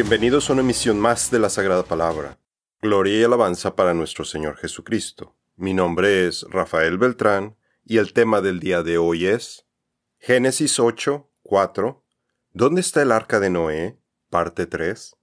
[0.00, 2.38] Bienvenidos a una emisión más de la Sagrada Palabra.
[2.80, 5.36] Gloria y alabanza para nuestro Señor Jesucristo.
[5.56, 9.66] Mi nombre es Rafael Beltrán y el tema del día de hoy es
[10.18, 12.02] Génesis 8, 4.
[12.54, 13.98] ¿Dónde está el arca de Noé?
[14.30, 15.16] Parte 3.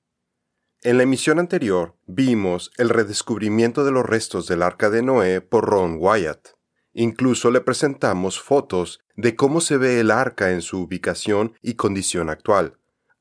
[0.83, 5.65] En la emisión anterior vimos el redescubrimiento de los restos del arca de Noé por
[5.65, 6.49] Ron Wyatt.
[6.93, 12.29] Incluso le presentamos fotos de cómo se ve el arca en su ubicación y condición
[12.29, 12.77] actual.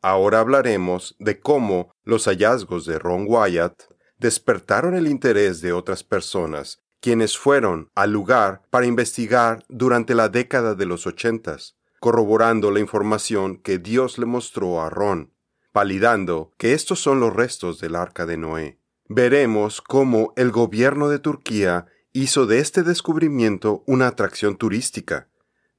[0.08, 6.80] Ahora hablaremos de cómo los hallazgos de Ron Wyatt despertaron el interés de otras personas,
[7.00, 13.56] quienes fueron al lugar para investigar durante la década de los ochentas, corroborando la información
[13.56, 15.32] que Dios le mostró a Ron,
[15.74, 18.78] validando que estos son los restos del arca de Noé.
[19.08, 25.30] Veremos cómo el gobierno de Turquía hizo de este descubrimiento una atracción turística.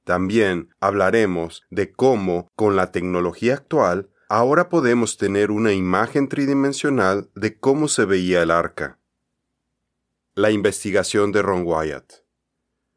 [0.04, 7.58] También hablaremos de cómo, con la tecnología actual, Ahora podemos tener una imagen tridimensional de
[7.58, 8.98] cómo se veía el arca.
[10.34, 12.12] La investigación de Ron Wyatt.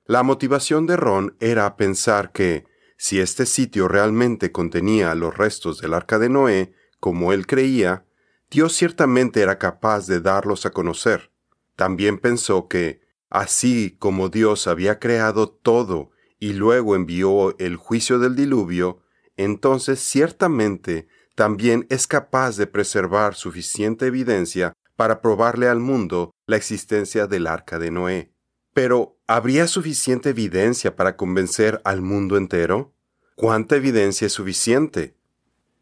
[0.03, 2.65] La motivación de Ron era pensar que,
[2.97, 8.05] si este sitio realmente contenía los restos del arca de Noé, como él creía,
[8.49, 11.31] Dios ciertamente era capaz de darlos a conocer.
[11.77, 18.35] También pensó que, así como Dios había creado todo y luego envió el juicio del
[18.35, 19.01] diluvio,
[19.37, 21.07] entonces ciertamente
[21.41, 27.79] también es capaz de preservar suficiente evidencia para probarle al mundo la existencia del arca
[27.79, 28.31] de Noé.
[28.75, 32.93] Pero, ¿habría suficiente evidencia para convencer al mundo entero?
[33.33, 35.15] ¿Cuánta evidencia es suficiente?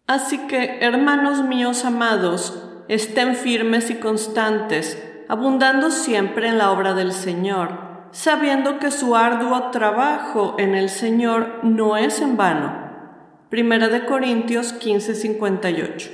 [0.07, 7.11] Así que, hermanos míos amados, estén firmes y constantes, abundando siempre en la obra del
[7.11, 12.88] Señor, sabiendo que su arduo trabajo en el Señor no es en vano
[13.49, 16.11] Primera de Corintios 15:58.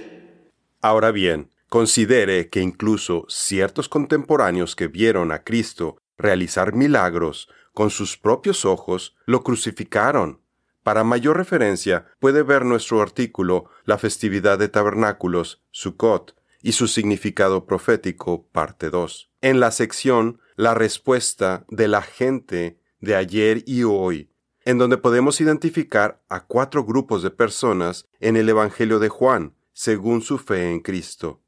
[0.82, 8.18] Ahora bien, considere que incluso ciertos contemporáneos que vieron a Cristo realizar milagros con sus
[8.18, 10.40] propios ojos lo crucificaron.
[10.82, 17.66] Para mayor referencia, puede ver nuestro artículo La festividad de tabernáculos, Sukkot, y su significado
[17.66, 24.30] profético, parte 2, en la sección La respuesta de la gente de ayer y hoy
[24.66, 30.22] en donde podemos identificar a cuatro grupos de personas en el Evangelio de Juan, según
[30.22, 31.42] su fe en Cristo.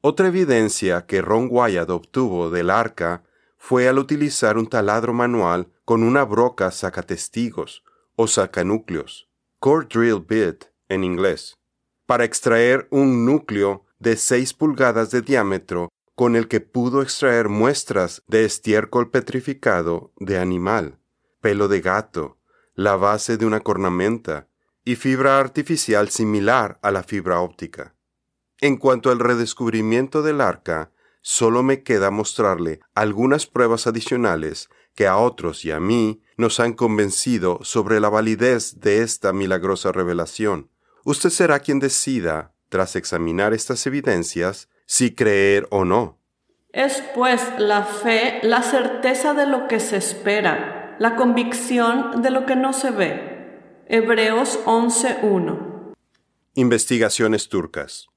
[0.00, 3.24] Otra evidencia que Ron Wyatt obtuvo del arca
[3.58, 7.84] fue al utilizar un taladro manual con una broca sacatestigos
[8.14, 9.28] o sacanúcleos,
[9.58, 11.58] core drill bit en inglés,
[12.06, 18.22] para extraer un núcleo de 6 pulgadas de diámetro con el que pudo extraer muestras
[18.26, 20.98] de estiércol petrificado de animal,
[21.40, 22.35] pelo de gato,
[22.76, 24.48] la base de una cornamenta
[24.84, 27.94] y fibra artificial similar a la fibra óptica.
[28.60, 30.92] En cuanto al redescubrimiento del arca,
[31.22, 36.74] solo me queda mostrarle algunas pruebas adicionales que a otros y a mí nos han
[36.74, 40.70] convencido sobre la validez de esta milagrosa revelación.
[41.04, 46.18] Usted será quien decida, tras examinar estas evidencias, si creer o no.
[46.72, 52.46] Es pues la fe la certeza de lo que se espera la convicción de lo
[52.46, 53.84] que no se ve.
[53.88, 55.94] Hebreos 11.1.
[56.54, 58.08] Investigaciones turcas.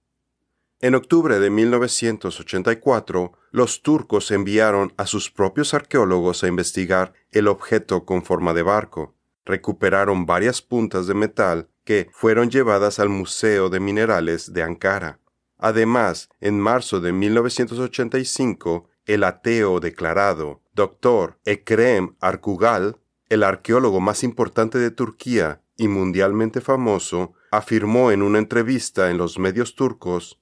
[0.82, 8.06] En octubre de 1984, los turcos enviaron a sus propios arqueólogos a investigar el objeto
[8.06, 9.14] con forma de barco.
[9.44, 15.20] Recuperaron varias puntas de metal que fueron llevadas al Museo de Minerales de Ankara.
[15.58, 21.40] Además, en marzo de 1985, el ateo declarado Dr.
[21.44, 29.10] Ekrem Arkugal, el arqueólogo más importante de Turquía y mundialmente famoso, afirmó en una entrevista
[29.10, 30.40] en los medios turcos,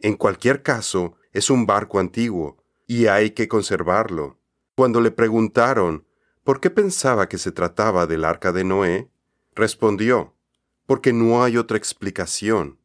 [0.00, 2.56] en cualquier caso, es un barco antiguo,
[2.86, 4.40] y hay que conservarlo.
[4.74, 6.06] Cuando le preguntaron
[6.42, 9.10] por qué pensaba que se trataba del arca de Noé,
[9.54, 10.34] respondió,
[10.86, 12.78] porque no hay otra explicación.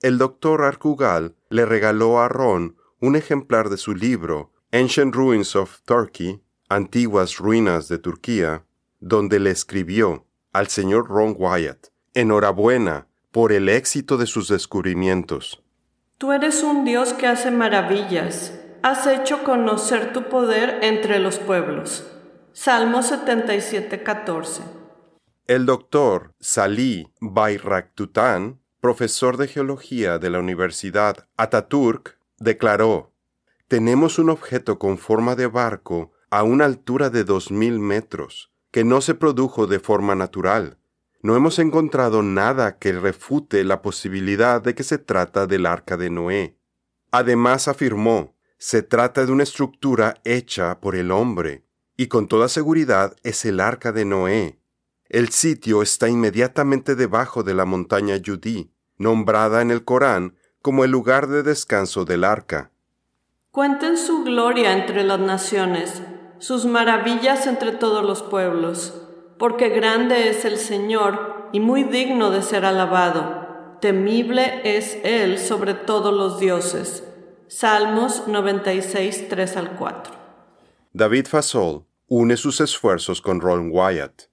[0.00, 5.82] El doctor Arkugal le regaló a Ron un ejemplar de su libro Ancient Ruins of
[5.84, 6.40] Turkey,
[6.70, 8.64] Antiguas Ruinas de Turquía,
[9.00, 10.24] donde le escribió
[10.54, 15.62] al señor Ron Wyatt, enhorabuena por el éxito de sus descubrimientos.
[16.16, 18.58] Tú eres un Dios que hace maravillas.
[18.82, 22.10] Has hecho conocer tu poder entre los pueblos.
[22.54, 24.62] Salmo 77, 14.
[25.48, 33.11] El doctor Salih Bayraktutan, profesor de geología de la Universidad Ataturk, declaró
[33.72, 38.84] tenemos un objeto con forma de barco a una altura de dos mil metros, que
[38.84, 40.76] no se produjo de forma natural.
[41.22, 46.10] no hemos encontrado nada que refute la posibilidad de que se trata del arca de
[46.10, 46.58] Noé.
[47.12, 51.64] Además afirmó, se trata de una estructura hecha por el hombre,
[51.96, 54.60] y con toda seguridad es el arca de Noé.
[55.08, 60.90] El sitio está inmediatamente debajo de la montaña Yudí, nombrada en el Corán como el
[60.90, 62.71] lugar de descanso del arca.
[63.52, 66.00] Cuenten su gloria entre las naciones,
[66.38, 68.94] sus maravillas entre todos los pueblos,
[69.38, 73.76] porque grande es el Señor y muy digno de ser alabado.
[73.82, 77.04] Temible es Él sobre todos los dioses.
[77.46, 80.14] Salmos 96, 3 al 4.
[80.94, 84.30] David Fasol une sus esfuerzos con Ron Wyatt.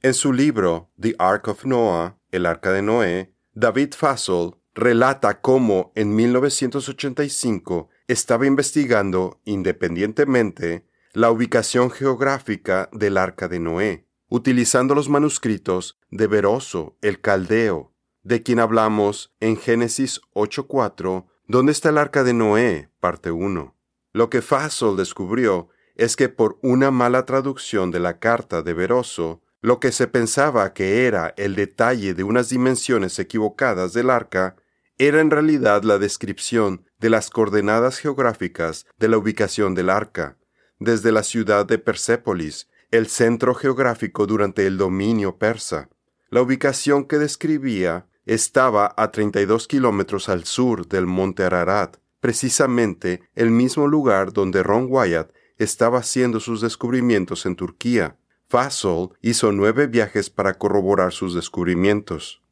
[0.00, 5.92] En su libro The Ark of Noah, el arca de Noé, David Fasol relata cómo
[5.94, 15.98] en 1985 estaba investigando independientemente la ubicación geográfica del arca de Noé, utilizando los manuscritos
[16.10, 17.92] de Veroso, el caldeo,
[18.22, 22.90] de quien hablamos en Génesis 8.4, ¿Dónde está el arca de Noé?
[22.98, 23.76] parte 1.
[24.12, 29.42] Lo que Fasol descubrió es que por una mala traducción de la carta de Veroso,
[29.60, 34.56] lo que se pensaba que era el detalle de unas dimensiones equivocadas del arca
[34.98, 40.38] era en realidad la descripción de las coordenadas geográficas de la ubicación del arca,
[40.78, 45.90] desde la ciudad de Persépolis, el centro geográfico durante el dominio persa.
[46.30, 53.50] La ubicación que describía estaba a 32 kilómetros al sur del monte Ararat, precisamente el
[53.50, 58.16] mismo lugar donde Ron Wyatt estaba haciendo sus descubrimientos en Turquía.
[58.48, 62.42] Fasol hizo nueve viajes para corroborar sus descubrimientos.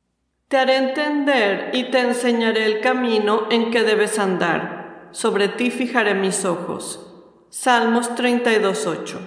[0.48, 5.08] Te haré entender y te enseñaré el camino en que debes andar.
[5.10, 7.00] Sobre ti fijaré mis ojos.
[7.48, 9.18] Salmos 32.8.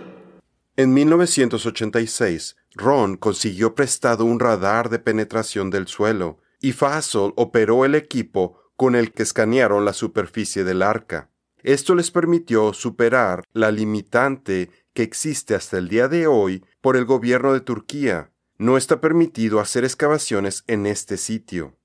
[0.76, 7.96] En 1986, Ron consiguió prestado un radar de penetración del suelo y Fasol operó el
[7.96, 11.32] equipo con el que escanearon la superficie del arca.
[11.64, 17.06] Esto les permitió superar la limitante que existe hasta el día de hoy por el
[17.06, 21.76] gobierno de Turquía no está permitido hacer excavaciones en este sitio.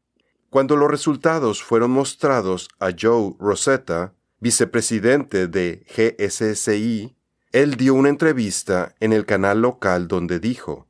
[0.50, 7.16] Cuando los resultados fueron mostrados a Joe Rosetta, vicepresidente de GSSI,
[7.52, 10.88] él dio una entrevista en el canal local donde dijo,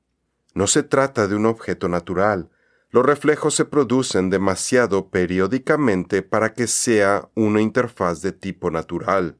[0.55, 2.51] No se trata de un objeto natural,
[2.91, 9.39] los reflejos se producen demasiado periódicamente para que sea una interfaz de tipo natural.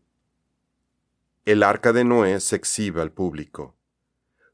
[1.45, 3.77] El arca de Noé se exhibe al público.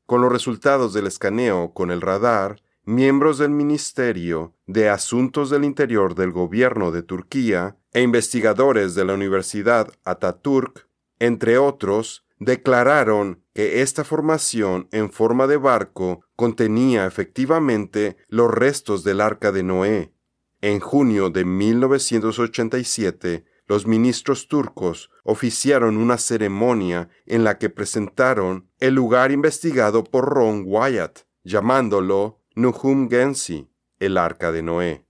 [0.08, 6.14] Con los resultados del escaneo con el radar, miembros del Ministerio de Asuntos del Interior
[6.14, 10.88] del Gobierno de Turquía e investigadores de la Universidad Ataturk,
[11.18, 19.20] entre otros, declararon que esta formación en forma de barco contenía efectivamente los restos del
[19.20, 20.14] arca de Noé.
[20.62, 28.94] En junio de 1987, los ministros turcos oficiaron una ceremonia en la que presentaron el
[28.94, 33.70] lugar investigado por Ron Wyatt, llamándolo Nuhum Gensi,
[34.00, 35.04] el arca de Noé.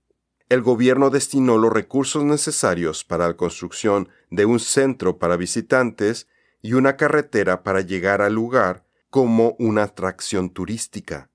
[0.49, 6.27] El gobierno destinó los recursos necesarios para la construcción de un centro para visitantes
[6.61, 11.31] y una carretera para llegar al lugar como una atracción turística.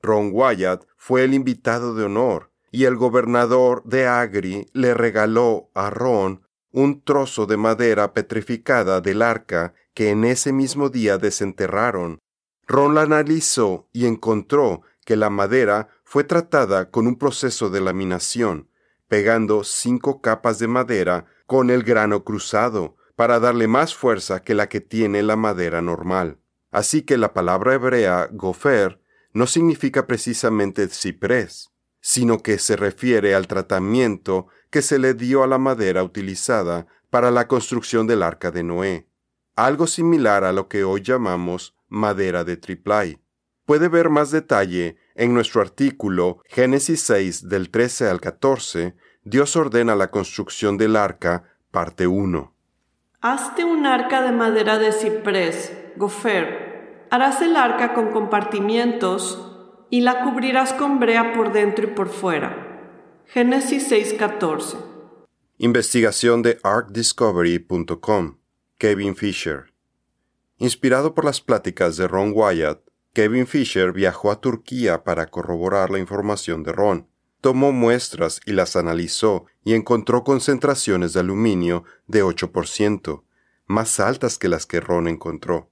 [0.00, 5.90] Ron Wyatt fue el invitado de honor y el gobernador de Agri le regaló a
[5.90, 12.18] Ron un trozo de madera petrificada del arca que en ese mismo día desenterraron.
[12.66, 18.68] Ron la analizó y encontró que la madera fue tratada con un proceso de laminación,
[19.08, 24.68] pegando cinco capas de madera con el grano cruzado, para darle más fuerza que la
[24.68, 26.38] que tiene la madera normal.
[26.70, 29.00] Así que la palabra hebrea gofer
[29.34, 31.71] no significa precisamente ciprés,
[32.02, 37.30] sino que se refiere al tratamiento que se le dio a la madera utilizada para
[37.30, 39.08] la construcción del arca de Noé,
[39.54, 43.22] algo similar a lo que hoy llamamos madera de triplay.
[43.64, 49.94] Puede ver más detalle en nuestro artículo Génesis 6 del 13 al 14, Dios ordena
[49.94, 52.52] la construcción del arca, parte 1.
[53.20, 57.06] Hazte un arca de madera de ciprés, gofer.
[57.10, 59.51] Harás el arca con compartimientos
[59.92, 62.80] y la cubrirás con brea por dentro y por fuera
[63.26, 64.78] Génesis 6:14.
[65.58, 68.38] Investigación de arcdiscovery.com.
[68.78, 69.74] Kevin Fisher.
[70.56, 72.80] Inspirado por las pláticas de Ron Wyatt,
[73.12, 77.06] Kevin Fisher viajó a Turquía para corroborar la información de Ron.
[77.42, 83.24] Tomó muestras y las analizó y encontró concentraciones de aluminio de 8%,
[83.66, 85.70] más altas que las que Ron encontró.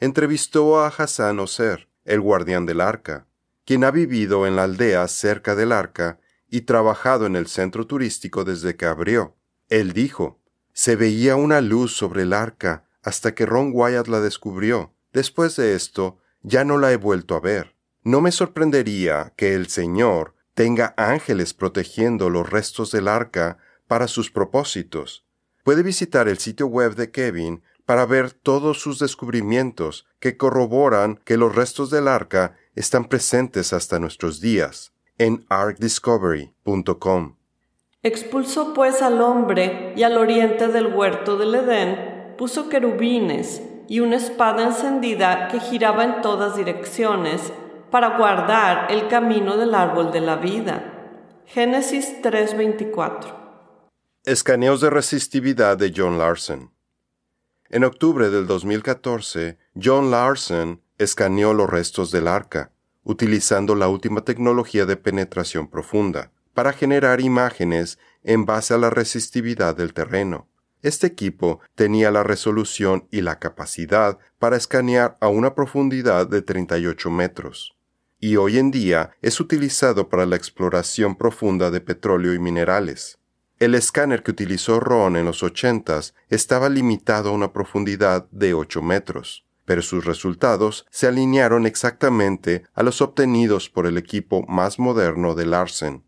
[0.00, 3.28] Entrevistó a Hassan Oser, el guardián del arca,
[3.64, 8.44] quien ha vivido en la aldea cerca del arca y trabajado en el centro turístico
[8.44, 9.36] desde que abrió.
[9.68, 10.40] Él dijo,
[10.72, 14.94] se veía una luz sobre el arca hasta que Ron Wyatt la descubrió.
[15.12, 17.74] Después de esto, ya no la he vuelto a ver.
[18.02, 24.30] No me sorprendería que el Señor tenga ángeles protegiendo los restos del arca para sus
[24.30, 25.24] propósitos.
[25.64, 31.36] Puede visitar el sitio web de Kevin para ver todos sus descubrimientos que corroboran que
[31.36, 37.36] los restos del arca están presentes hasta nuestros días en arkdiscovery.com.
[38.02, 44.16] Expulsó pues al hombre y al oriente del huerto del Edén puso querubines y una
[44.16, 47.52] espada encendida que giraba en todas direcciones
[47.90, 51.42] para guardar el camino del árbol de la vida.
[51.46, 53.36] Génesis 3:24.
[54.24, 56.72] Escaneos de resistividad de John Larson.
[57.68, 62.72] En octubre del 2014, John Larson escaneó los restos del arca,
[63.04, 69.76] utilizando la última tecnología de penetración profunda para generar imágenes en base a la resistividad
[69.76, 70.48] del terreno.
[70.82, 77.10] Este equipo tenía la resolución y la capacidad para escanear a una profundidad de 38
[77.10, 77.76] metros,
[78.18, 83.18] y hoy en día es utilizado para la exploración profunda de petróleo y minerales.
[83.60, 88.82] El escáner que utilizó Ron en los 80 estaba limitado a una profundidad de 8
[88.82, 95.34] metros, pero sus resultados se alinearon exactamente a los obtenidos por el equipo más moderno
[95.34, 96.04] de Larsen,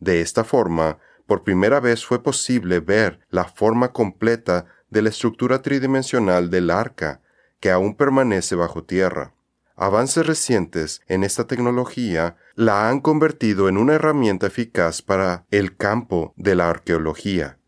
[0.00, 5.60] de esta forma, por primera vez fue posible ver la forma completa de la estructura
[5.60, 7.20] tridimensional del arca,
[7.60, 9.34] que aún permanece bajo tierra.
[9.76, 16.32] Avances recientes en esta tecnología la han convertido en una herramienta eficaz para el campo
[16.36, 17.58] de la arqueología.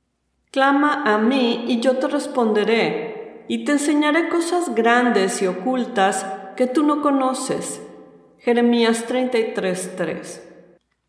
[0.51, 3.10] Clama a mí y yo te responderé,
[3.51, 6.25] y te enseñaré cosas grandes y ocultas
[6.57, 7.81] que tú no conoces.
[8.39, 10.43] Jeremías 33:3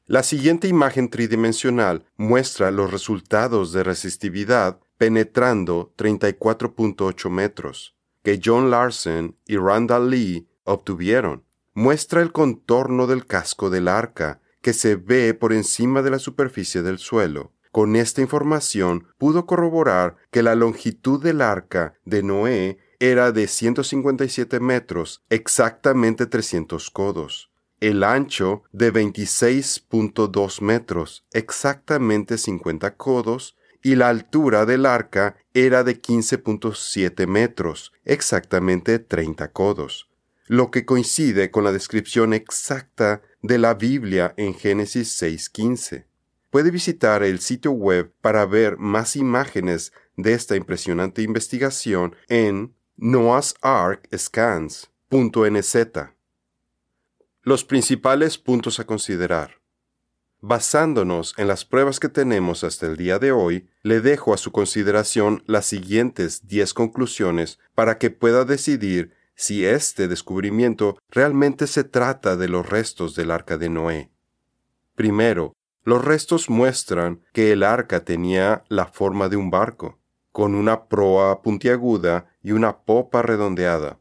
[0.08, 9.38] la siguiente imagen tridimensional muestra los resultados de resistividad penetrando 34.8 metros que John Larson
[9.48, 11.46] y Randall Lee obtuvieron.
[11.74, 16.82] Muestra el contorno del casco del arca que se ve por encima de la superficie
[16.82, 17.54] del suelo.
[17.72, 24.60] Con esta información pudo corroborar que la longitud del arca de Noé era de 157
[24.60, 27.50] metros, exactamente 300 codos.
[27.80, 36.00] El ancho de 26.2 metros, exactamente 50 codos, y la altura del arca era de
[36.00, 40.10] 15.7 metros, exactamente 30 codos,
[40.46, 46.11] lo que coincide con la descripción exacta de la Biblia en Génesis 6.15.
[46.52, 55.78] Puede visitar el sitio web para ver más imágenes de esta impresionante investigación en noahsarkscans.nz.
[57.42, 59.62] Los principales puntos a considerar.
[60.42, 64.52] Basándonos en las pruebas que tenemos hasta el día de hoy, le dejo a su
[64.52, 72.36] consideración las siguientes 10 conclusiones para que pueda decidir si este descubrimiento realmente se trata
[72.36, 74.12] de los restos del arca de Noé.
[74.96, 80.00] Primero, los restos muestran que el arca tenía la forma de un barco,
[80.32, 84.00] con una proa puntiaguda y una popa redondeada.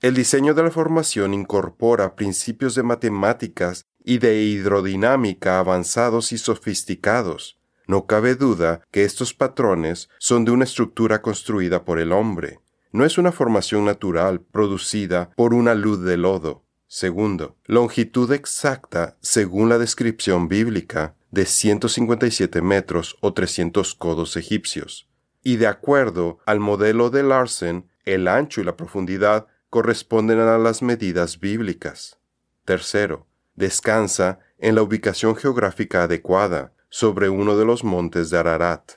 [0.00, 7.58] El diseño de la formación incorpora principios de matemáticas y de hidrodinámica avanzados y sofisticados.
[7.86, 12.60] No cabe duda que estos patrones son de una estructura construida por el hombre.
[12.92, 16.64] No es una formación natural producida por una luz de lodo.
[16.86, 25.08] Segundo, longitud exacta, según la descripción bíblica, de 157 metros o 300 codos egipcios.
[25.42, 30.82] Y de acuerdo al modelo de Larsen, el ancho y la profundidad corresponden a las
[30.82, 32.18] medidas bíblicas.
[32.64, 38.92] Tercero, descansa en la ubicación geográfica adecuada sobre uno de los montes de Ararat.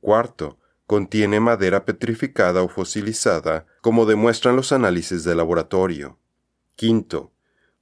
[0.00, 6.18] Cuarto, contiene madera petrificada o fosilizada, como demuestran los análisis de laboratorio.
[6.74, 7.32] Quinto,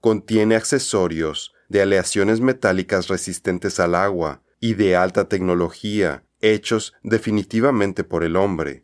[0.01, 8.25] contiene accesorios de aleaciones metálicas resistentes al agua y de alta tecnología, hechos definitivamente por
[8.25, 8.83] el hombre.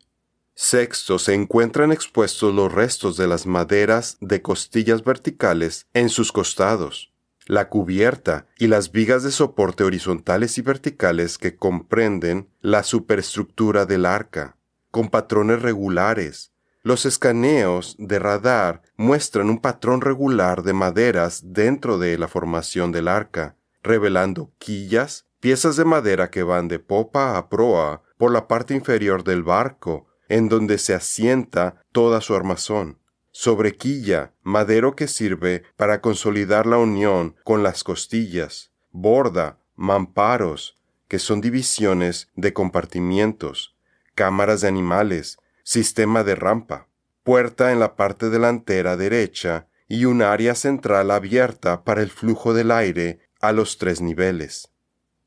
[0.55, 7.13] Sexto, se encuentran expuestos los restos de las maderas de costillas verticales en sus costados,
[7.47, 14.07] la cubierta y las vigas de soporte horizontales y verticales que comprenden la superestructura del
[14.07, 14.57] arca,
[14.91, 16.52] con patrones regulares.
[16.85, 23.07] Los escaneos de radar muestran un patrón regular de maderas dentro de la formación del
[23.07, 28.75] arca, revelando quillas, piezas de madera que van de popa a proa por la parte
[28.75, 32.99] inferior del barco, en donde se asienta toda su armazón.
[33.35, 40.77] sobre quilla, madero que sirve para consolidar la unión con las costillas, borda, mamparos,
[41.09, 43.75] que son divisiones de compartimientos,
[44.15, 46.89] cámaras de animales, sistema de rampa,
[47.23, 52.71] puerta en la parte delantera derecha y un área central abierta para el flujo del
[52.71, 54.73] aire a los tres niveles.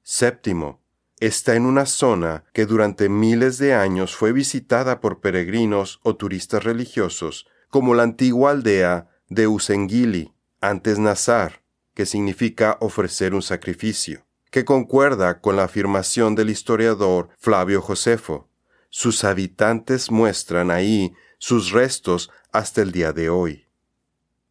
[0.01, 0.81] Séptimo,
[1.19, 6.63] está en una zona que durante miles de años fue visitada por peregrinos o turistas
[6.63, 11.61] religiosos, como la antigua aldea de Usengili, antes Nazar,
[11.93, 18.49] que significa ofrecer un sacrificio, que concuerda con la afirmación del historiador Flavio Josefo.
[18.97, 23.67] Sus habitantes muestran ahí sus restos hasta el día de hoy.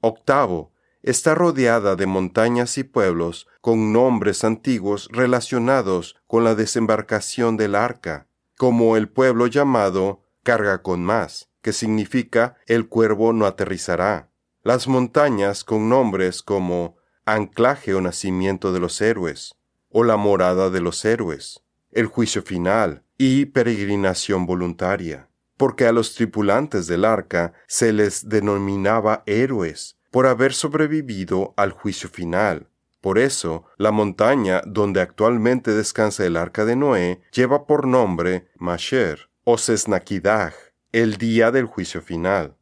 [0.02, 0.70] Octavo,
[1.02, 8.26] está rodeada de montañas y pueblos con nombres antiguos relacionados con la desembarcación del arca,
[8.58, 14.28] como el pueblo llamado Carga con más, que significa el cuervo no aterrizará.
[14.62, 19.54] Las montañas con nombres como anclaje o nacimiento de los héroes,
[19.88, 26.14] o la morada de los héroes, el juicio final y peregrinación voluntaria, porque a los
[26.14, 32.68] tripulantes del arca se les denominaba héroes por haber sobrevivido al juicio final.
[33.00, 39.28] Por eso, la montaña donde actualmente descansa el arca de Noé lleva por nombre Masher
[39.44, 40.54] o Sesnakidag,
[40.92, 42.56] el día del juicio final.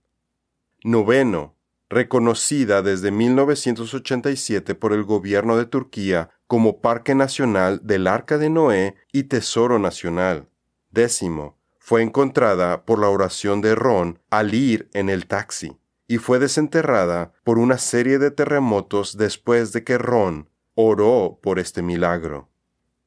[0.83, 1.55] Noveno,
[1.89, 8.95] reconocida desde 1987 por el gobierno de Turquía como Parque Nacional del Arca de Noé
[9.11, 10.51] y Tesoro Nacional.
[10.91, 16.39] Décimo, fue encontrada por la oración de Ron al ir en el taxi y fue
[16.39, 22.51] desenterrada por una serie de terremotos después de que Ron oró por este milagro.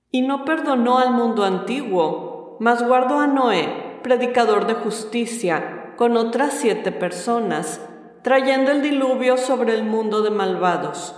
[0.10, 6.52] Y no perdonó al mundo antiguo, mas guardó a Noé, predicador de justicia, con otras
[6.52, 7.80] siete personas,
[8.24, 11.14] trayendo el diluvio sobre el mundo de malvados.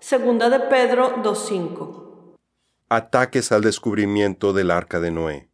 [0.00, 2.36] Segunda de Pedro 2.5.
[2.88, 5.48] Ataques al descubrimiento del arca de Noé.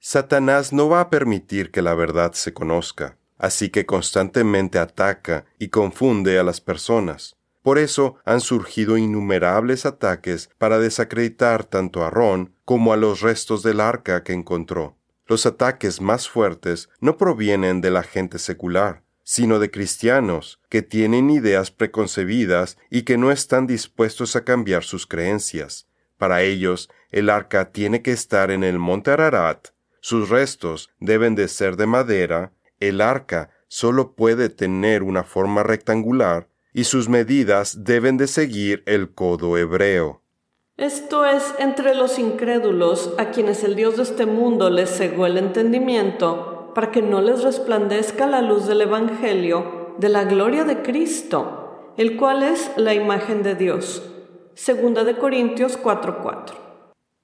[0.00, 5.68] Satanás no va a permitir que la verdad se conozca así que constantemente ataca y
[5.68, 7.36] confunde a las personas.
[7.62, 13.62] Por eso han surgido innumerables ataques para desacreditar tanto a Ron como a los restos
[13.62, 14.96] del arca que encontró.
[15.26, 21.28] Los ataques más fuertes no provienen de la gente secular, sino de cristianos que tienen
[21.28, 25.86] ideas preconcebidas y que no están dispuestos a cambiar sus creencias.
[26.16, 29.68] Para ellos, el arca tiene que estar en el monte Ararat,
[30.00, 36.48] sus restos deben de ser de madera el arca solo puede tener una forma rectangular
[36.72, 40.22] y sus medidas deben de seguir el codo hebreo.
[40.78, 45.36] Esto es entre los incrédulos a quienes el Dios de este mundo les cegó el
[45.36, 51.92] entendimiento para que no les resplandezca la luz del Evangelio de la gloria de Cristo,
[51.96, 54.00] el cual es la imagen de Dios.
[54.54, 56.54] Segunda de Corintios 4:4.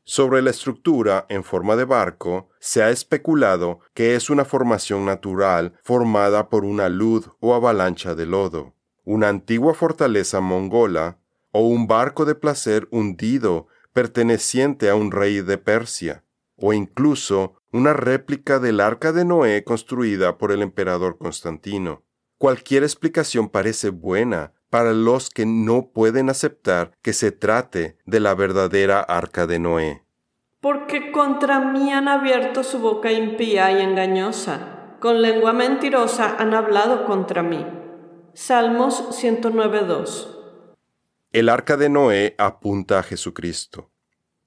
[0.02, 5.74] Sobre la estructura en forma de barco, se ha especulado que es una formación natural
[5.84, 11.18] formada por una luz o avalancha de lodo, una antigua fortaleza mongola
[11.52, 16.24] o un barco de placer hundido perteneciente a un rey de Persia,
[16.56, 22.04] o incluso una réplica del arca de Noé construida por el emperador Constantino.
[22.38, 28.36] Cualquier explicación parece buena para los que no pueden aceptar que se trate de la
[28.36, 30.04] verdadera arca de Noé.
[30.60, 37.04] Porque contra mí han abierto su boca impía y engañosa, con lengua mentirosa han hablado
[37.06, 37.66] contra mí.
[38.34, 40.28] Salmos 109.2
[41.32, 43.90] El arca de Noé apunta a Jesucristo.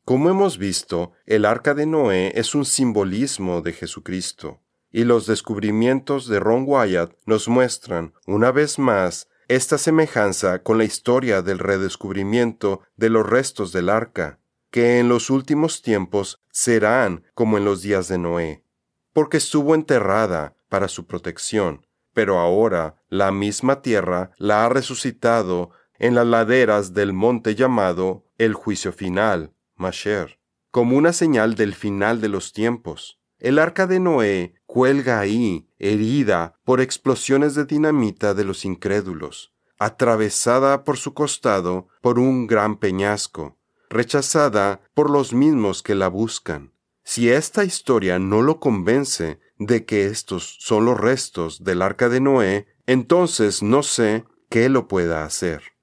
[0.08, 6.30] Como hemos visto, el arca de Noé es un simbolismo de Jesucristo, y los descubrimientos
[6.30, 12.84] de Ron Wyatt nos muestran, una vez más, esta semejanza con la historia del redescubrimiento
[12.96, 14.40] de los restos del arca,
[14.72, 18.64] que en los últimos tiempos serán como en los días de Noé,
[19.12, 26.16] porque estuvo enterrada para su protección, pero ahora la misma tierra la ha resucitado en
[26.16, 30.40] las laderas del monte llamado el juicio final, Masher,
[30.72, 33.20] como una señal del final de los tiempos.
[33.40, 40.84] El arca de Noé cuelga ahí, herida por explosiones de dinamita de los incrédulos, atravesada
[40.84, 43.58] por su costado por un gran peñasco,
[43.90, 46.74] rechazada por los mismos que la buscan.
[47.04, 52.20] Si esta historia no lo convence de que estos son los restos del arca de
[52.20, 55.77] Noé, entonces no sé qué lo pueda hacer.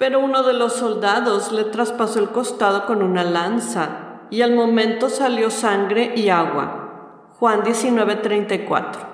[0.00, 5.08] Pero uno de los soldados le traspasó el costado con una lanza, y al momento
[5.10, 7.28] salió sangre y agua.
[7.38, 9.10] Juan 19:34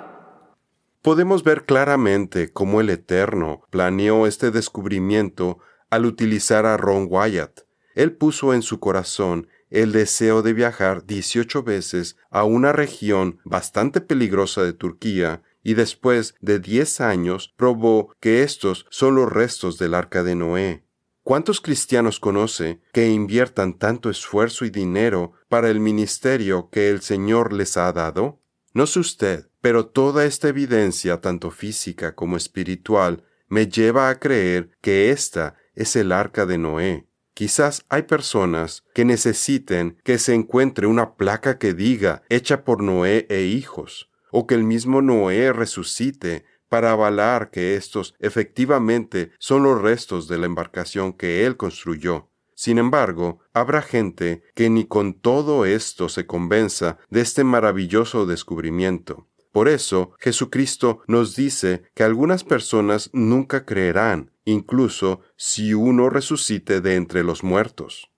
[1.06, 7.60] podemos ver claramente cómo el Eterno planeó este descubrimiento al utilizar a Ron Wyatt.
[7.94, 14.00] Él puso en su corazón el deseo de viajar 18 veces a una región bastante
[14.00, 19.94] peligrosa de Turquía y después de 10 años probó que estos son los restos del
[19.94, 20.84] arca de Noé.
[21.24, 27.52] ¿Cuántos cristianos conoce que inviertan tanto esfuerzo y dinero para el ministerio que el Señor
[27.52, 28.38] les ha dado?
[28.74, 34.70] No sé usted, pero toda esta evidencia, tanto física como espiritual, me lleva a creer
[34.80, 37.08] que esta es el arca de Noé.
[37.34, 43.26] Quizás hay personas que necesiten que se encuentre una placa que diga hecha por Noé
[43.28, 49.80] e hijos, o que el mismo Noé resucite para avalar que estos efectivamente son los
[49.80, 52.28] restos de la embarcación que él construyó.
[52.54, 59.26] Sin embargo, habrá gente que ni con todo esto se convenza de este maravilloso descubrimiento.
[59.52, 66.96] Por eso Jesucristo nos dice que algunas personas nunca creerán, incluso si uno resucite de
[66.96, 68.10] entre los muertos.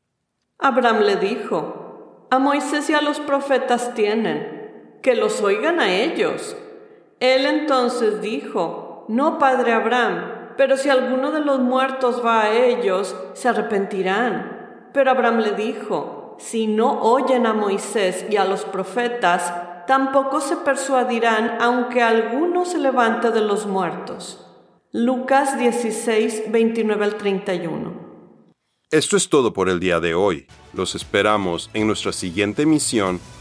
[0.58, 4.57] Abraham le dijo, A Moisés y a los profetas tienen,
[5.08, 6.54] que los oigan a ellos.
[7.18, 13.16] Él entonces dijo, No, padre Abraham, pero si alguno de los muertos va a ellos,
[13.32, 14.90] se arrepentirán.
[14.92, 20.56] Pero Abraham le dijo, Si no oyen a Moisés y a los profetas, tampoco se
[20.56, 24.46] persuadirán aunque alguno se levante de los muertos.
[24.92, 28.08] Lucas 16, 29 al 31.
[28.90, 30.46] Esto es todo por el día de hoy.
[30.74, 33.20] Los esperamos en nuestra siguiente misión.